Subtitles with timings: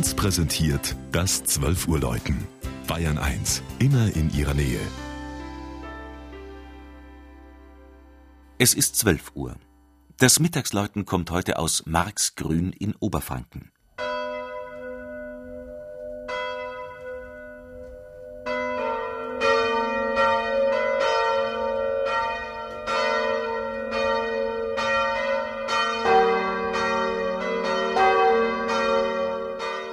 [0.00, 2.48] 1 präsentiert das 12 Uhr Läuten.
[2.86, 4.80] Bayern 1, immer in ihrer Nähe.
[8.56, 9.56] Es ist 12 Uhr.
[10.16, 13.72] Das Mittagsläuten kommt heute aus Marxgrün in Oberfranken.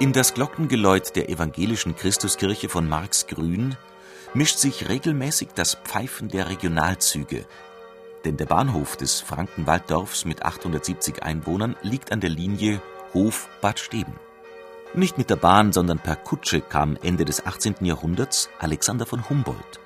[0.00, 3.76] In das Glockengeläut der evangelischen Christuskirche von Marxgrün
[4.32, 7.44] mischt sich regelmäßig das Pfeifen der Regionalzüge,
[8.24, 12.80] denn der Bahnhof des Frankenwalddorfs mit 870 Einwohnern liegt an der Linie
[13.12, 14.14] Hof-Bad Steben.
[14.94, 17.84] Nicht mit der Bahn, sondern per Kutsche kam Ende des 18.
[17.84, 19.80] Jahrhunderts Alexander von Humboldt.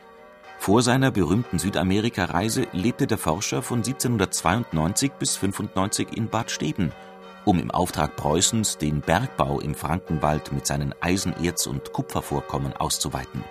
[0.59, 6.93] Vor seiner berühmten Südamerika-Reise lebte der Forscher von 1792 bis 95 in Bad Steben–
[7.45, 13.45] um im Auftrag Preußens den Bergbau im Frankenwald mit seinen Eisenerz- und Kupfervorkommen auszuweiten.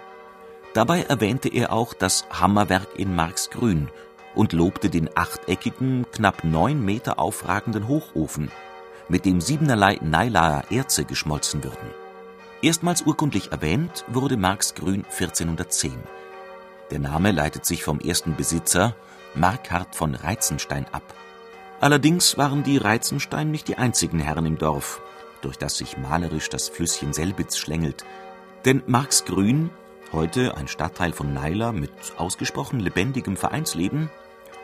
[0.73, 3.89] Dabei erwähnte er auch das Hammerwerk in Marxgrün
[4.35, 8.49] und lobte den achteckigen, knapp neun Meter aufragenden Hochofen,
[9.09, 11.93] mit dem siebenerlei Neilaer Erze geschmolzen würden.
[12.61, 15.91] Erstmals urkundlich erwähnt wurde Marxgrün 1410.
[16.91, 18.95] Der Name leitet sich vom ersten Besitzer,
[19.33, 21.03] Markhard von Reizenstein, ab.
[21.81, 25.01] Allerdings waren die Reizenstein nicht die einzigen Herren im Dorf,
[25.41, 28.05] durch das sich malerisch das Flüsschen Selbitz schlängelt.
[28.65, 29.71] Denn Marxgrün,
[30.11, 34.11] heute ein Stadtteil von Naila mit ausgesprochen lebendigem Vereinsleben,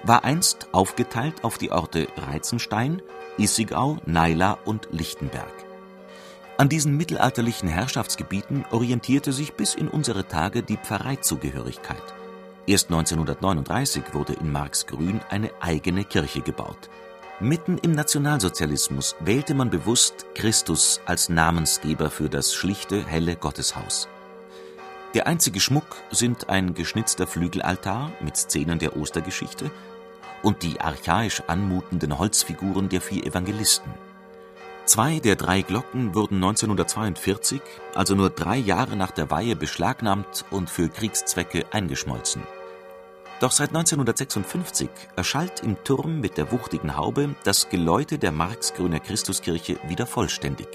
[0.03, 3.01] war einst aufgeteilt auf die Orte Reizenstein,
[3.39, 5.65] Issigau, Naila und Lichtenberg.
[6.59, 12.13] An diesen mittelalterlichen Herrschaftsgebieten orientierte sich bis in unsere Tage die Pfarreizugehörigkeit.
[12.67, 16.89] Erst 1939 wurde in Marxgrün eine eigene Kirche gebaut.
[17.39, 24.07] Mitten im Nationalsozialismus wählte man bewusst Christus als Namensgeber für das schlichte, helle Gotteshaus.
[25.13, 29.69] Der einzige Schmuck sind ein geschnitzter Flügelaltar mit Szenen der Ostergeschichte
[30.41, 33.93] und die archaisch anmutenden Holzfiguren der vier Evangelisten.
[34.85, 37.61] Zwei der drei Glocken wurden 1942,
[37.93, 42.41] also nur drei Jahre nach der Weihe, beschlagnahmt und für Kriegszwecke eingeschmolzen.
[43.39, 49.77] Doch seit 1956 erschallt im Turm mit der wuchtigen Haube das Geläute der Marxgrüner Christuskirche
[49.87, 50.67] wieder vollständig.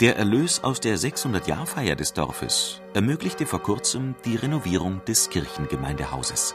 [0.00, 6.54] Der Erlös aus der 600-Jahr-Feier des Dorfes ermöglichte vor kurzem die Renovierung des Kirchengemeindehauses.